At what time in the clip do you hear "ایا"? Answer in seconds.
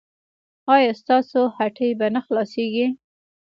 0.75-0.91